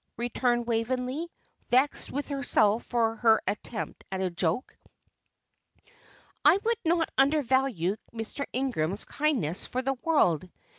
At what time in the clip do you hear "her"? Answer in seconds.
3.17-3.39